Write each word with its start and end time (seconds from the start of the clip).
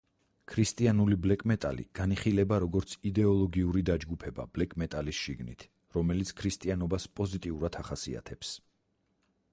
ქრისტიანული 0.51 1.17
ბლეკ-მეტალი 1.25 1.85
განიხილება, 1.99 2.57
როგორც 2.63 2.95
იდეოლოგიური 3.11 3.85
დაჯგუფება 3.91 4.47
ბლეკ-მეტალის 4.57 5.21
შიგნით, 5.27 5.69
რომელიც 5.99 6.35
ქრისტიანობას 6.43 7.09
პოზიტიურად 7.21 7.81
ახასიათებს. 7.85 8.61